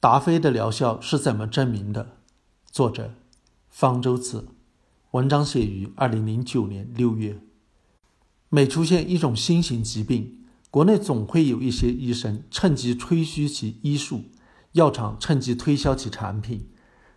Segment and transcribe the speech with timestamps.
[0.00, 2.16] 达菲的疗效是怎么证明的？
[2.70, 3.12] 作者：
[3.68, 4.48] 方舟子。
[5.10, 7.38] 文章写于二零零九年六月。
[8.48, 10.38] 每出现一种新型疾病，
[10.70, 14.22] 国内总会有一些医生趁机吹嘘其医术，
[14.72, 16.70] 药厂趁机推销其产品。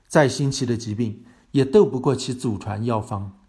[0.10, 3.40] 再新奇的疾病也斗不过其祖传药方。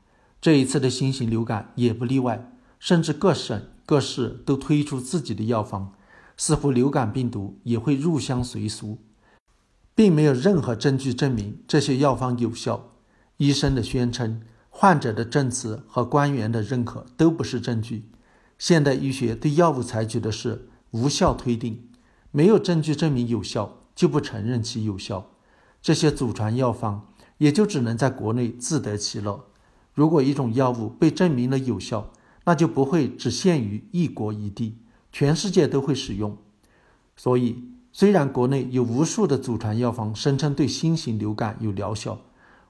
[0.41, 5.93] 这一次的新型流感也不例外，甚至各省各市都推出自己的药方，
[6.37, 8.99] 似乎流感病毒也会入乡随俗。
[9.95, 12.91] 并没有任何证据证明这些药方有效，
[13.37, 18.11] 医生的宣称、患者的证词和官员的认可都不是证据。
[18.59, 21.89] 现代医学对药物采取的是无效推定，
[22.33, 25.31] 没有证据证明有效，就不承认其有效。
[25.81, 29.45] 这些祖传药方也就只能在国内自得其乐。
[29.93, 32.11] 如果一种药物被证明了有效，
[32.47, 34.79] 那就不会只限于一国一地，
[35.13, 36.37] 全世界都会使用。
[37.15, 37.74] 所以。
[37.97, 42.19] 虽然国内有无数的祖传药方声称对新型流感有疗效，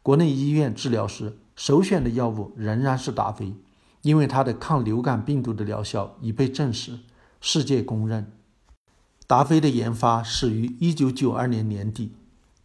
[0.03, 3.55] 国内医院治疗时首选的药物仍然是达菲，
[4.03, 6.99] 因为它的抗流感病毒的疗效已被证实，
[7.41, 8.31] 世界公认。
[9.27, 12.13] 达菲的研发始于1992年年底，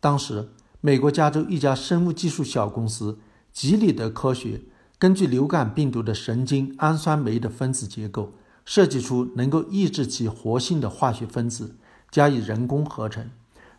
[0.01, 0.49] 当时
[0.81, 3.19] 美国加州一家生物技术小公司
[3.53, 4.63] 吉里德科学
[4.97, 8.33] 根据流感病毒的神经氨酸酶的分子结构，
[8.65, 11.77] 设计出能够抑制其活性的化学分子。
[12.11, 13.29] 加以人工合成，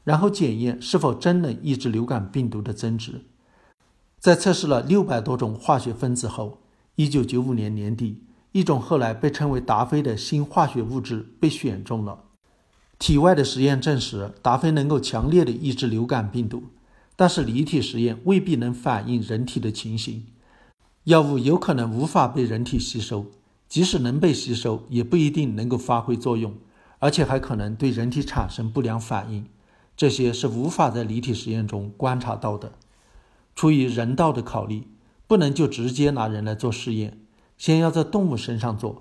[0.04, 3.22] 然后检验是否真能抑制流感病毒的增殖。
[4.18, 6.58] 在测试了六百多种化学分子后，
[6.96, 12.24] 一九九五年年底，一种后来被称为达菲的新化学物质被选中了。
[12.98, 16.64] 体外的实验证实，达菲能够强烈的抑制流感病毒，
[17.16, 20.26] 但是离体实验未必能反映人体的情形。
[21.04, 23.24] 药物有可能无法被人体吸收，
[23.66, 26.54] 即使能被吸收，也不一定能够发挥作用。
[27.00, 29.46] 而且还可能对人体产生不良反应，
[29.96, 32.72] 这些是无法在离体实验中观察到的。
[33.56, 34.86] 出于人道的考虑，
[35.26, 37.18] 不能就直接拿人来做试验，
[37.58, 39.00] 先要在动物身上做，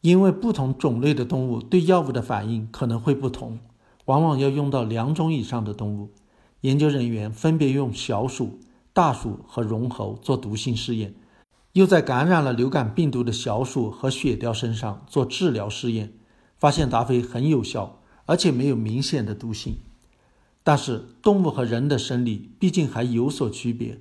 [0.00, 3.58] 因为不同种类的动物对药物的反应可能会不同，
[4.06, 6.10] 往往要用到两种以上的动物。
[6.62, 8.58] 研究人员分别用小鼠、
[8.92, 11.14] 大鼠和绒猴做毒性试验，
[11.72, 16.14] 又在感染了流感病毒的小鼠和雪貂身上做治疗试验。
[16.58, 19.78] 发现达菲很有效，而且没有明显的毒性。
[20.62, 23.98] 但是动物和人的生理毕竟还有所区别，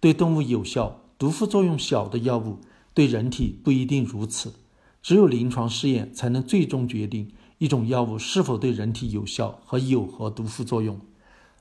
[0.00, 2.58] 对动物有效、毒副作用小的药物，
[2.92, 4.54] 对人体不一定如此。
[5.00, 10.98] 只有临床试验才能最终决定一种药物是否对人体有效和有何毒副作用。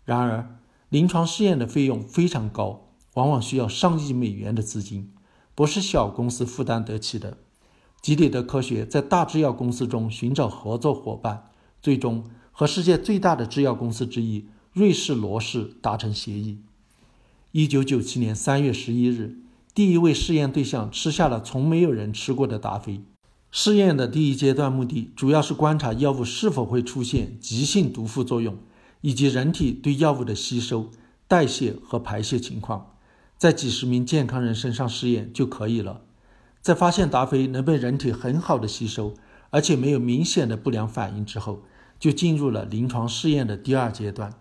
[0.05, 0.57] 然而，
[0.89, 5.13] 临床试验的费用非常高，往往需要上亿美元的资金，
[5.53, 7.37] 不是小公司负担得起的。
[8.01, 11.49] 吉利德科学在大制药公司中寻找合作伙伴，
[11.81, 16.59] 最终和世界最大的制药公司之一瑞士罗氏达成协议。
[17.51, 19.37] 一九九七年三月十一日，
[19.73, 23.01] 第一位试验对象吃下了从没有人吃过的达菲。
[23.49, 28.57] 试验的第一阶段目的主要是观察药物是否会出现急性毒副作用，
[29.01, 30.91] 以及人体对药物的吸收、
[31.27, 32.93] 代谢和排泄情况。
[33.37, 36.01] 在几十名健康人身上试验就可以了。
[36.61, 39.13] 在发现达菲能被人体很好的吸收，
[39.49, 41.63] 而且没有明显的不良反应之后，
[41.97, 44.33] 就进入了临床试验的第二阶段。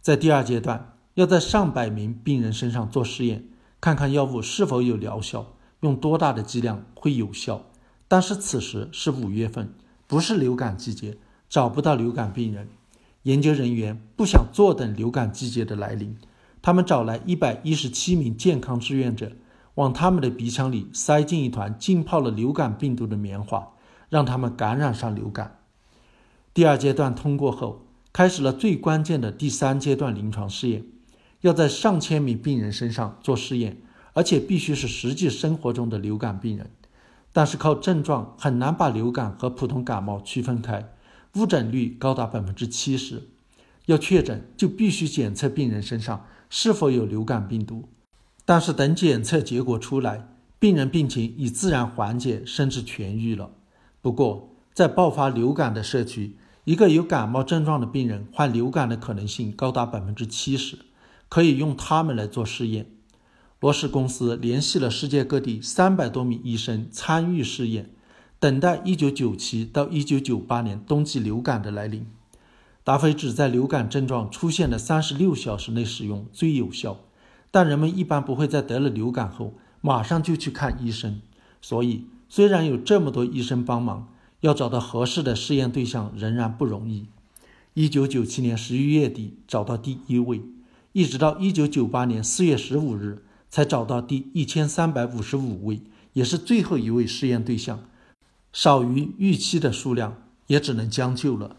[0.00, 3.44] 在第二阶段，要在上百名病人身上做试验，
[3.80, 7.66] 看看药物是否有疗效，用多大的剂量会有效。
[8.06, 9.74] 但是此时是五月份，
[10.06, 11.18] 不是流感季节，
[11.50, 12.68] 找不到流感病人。
[13.24, 16.16] 研究人员不想坐等流感季节的来临，
[16.62, 19.32] 他们找来一百一十七名健康志愿者。
[19.78, 23.68] 往他们的鼻腔里塞进一团浸泡了流感病毒的棉花，
[24.08, 25.60] 让他们感染上流感。
[26.52, 30.84] 第二阶段通过后，开始了最关键的第三阶段临床试验，
[31.42, 33.76] 要在上千名病人身上做试验，
[34.14, 36.68] 而且必须是实际生活中的流感病人。
[37.32, 40.92] 但是靠症状很难把流感和普通感冒区分开，
[41.36, 43.28] 误诊率高达百分之七十。
[43.86, 47.88] 要确诊，就必须检测病人身上是否有流感病毒。
[48.50, 50.26] 但是等检测结果出来，
[50.58, 53.50] 病人病情已自然缓解，甚至痊愈了。
[54.00, 60.78] 不过，在爆发流感的社区，一个有感冒症状的病人患流感的可能性高达百分之七十，
[61.28, 62.86] 可以用他们来做试验。
[63.60, 67.90] 罗氏公司联系了世界各地三百多名医生参与试验，
[68.40, 72.06] 等待一九九七到一九九八年冬季流感的来临。
[72.82, 77.00] 达菲只在流感症状出现的三十六小时内使用最有效。
[77.50, 81.20] 但人们一般不会在得了流感后马上就去看医生，
[81.60, 84.08] 所以虽然有这么多医生帮忙，
[84.40, 87.06] 要找到合适的试验对象仍然不容易。
[87.74, 90.42] 一九九七年十一月底找到第一位，
[90.92, 95.80] 一直到一九九八年四月十五日才找到第一千三百五十五位，
[96.12, 97.84] 也是最后一位试验对象，
[98.52, 101.56] 少于预期的数量，也只能将就了。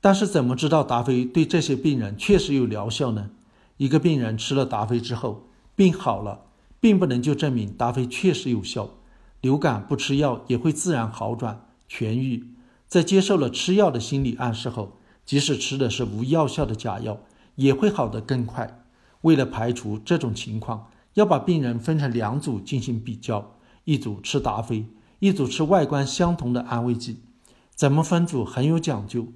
[0.00, 3.30] 但是怎么知道达菲对这些病人确实有疗效呢？
[3.80, 6.42] 一个病人吃了达菲之后病好了，
[6.80, 8.90] 并不能就证明达菲确实有效。
[9.40, 12.44] 流感不吃药也会自然好转痊愈。
[12.86, 17.22] 在接受了吃药的心理暗示后，即使吃的是无药效的假药，
[17.54, 18.82] 也会好得更快。
[19.22, 24.84] 为了排除这种情况，要把病人分成两组进行比较：一组吃达菲，
[25.20, 27.22] 一组吃外观相同的安慰剂。
[27.74, 29.28] 怎么分组很有讲究。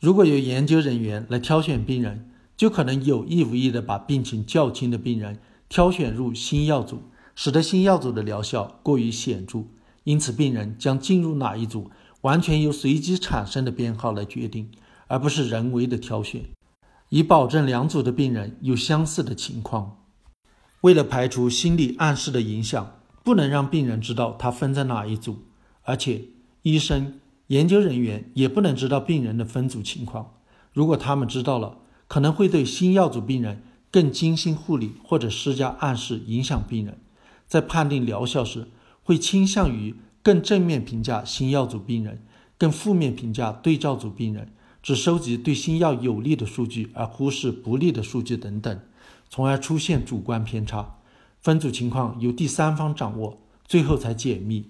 [0.00, 2.28] 如果有研究人员来挑选病人，
[2.62, 7.02] 就可能有意无意地把病情较轻的病人挑选入新药组，
[7.34, 9.64] 使得新药组的疗效过于显著。
[10.04, 11.90] 因此，病人将进入哪一组？
[12.20, 14.70] 完全由随机产生的编号来决定，
[15.08, 16.44] 而不是人为的挑选，
[17.08, 19.98] 以保证两组的病人有相似的情况。
[20.82, 25.38] 为了排除心理暗示的影响，不能让病人知道他分在哪一组，
[25.82, 26.26] 而且
[26.62, 27.18] 医生、
[27.48, 30.34] 研究人员也不能知道病人的分组情况。
[30.72, 31.78] 如果他们知道了，
[32.12, 36.98] 可能会对新药组病人更精心护理，或者施加暗示影响病人。
[37.46, 38.68] 在判定疗效时，
[39.02, 39.94] 会倾向于。
[40.22, 42.22] 更正面评价新药组病人，
[42.58, 48.80] 更负面评价对照组病人，只收集对新药有利的数据，而忽视不利的数据等等，
[49.30, 50.98] 从而出现主观偏差。
[51.40, 54.66] 分组情况由第三方掌握，最后才解密。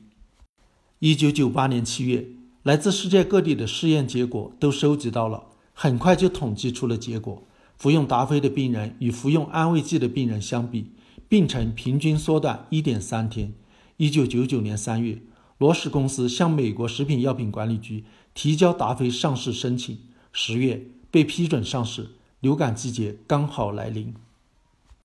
[1.01, 2.29] 一九九八年七月，
[2.63, 5.43] 来自世界各地的试验结果都收集到了，
[5.73, 7.43] 很快就统计出了结果：
[7.77, 10.93] 服用达菲的病人与服用安慰剂的病人相比，
[11.29, 13.53] 病程平均缩短一点三天。
[13.97, 15.19] 一九九九年三月。
[15.59, 18.03] 罗氏公司向美国食品药品管理局
[18.35, 19.97] 提交达菲上市申请，
[20.33, 22.11] 十月被批准上市。
[22.41, 24.13] 流感季节刚好来临。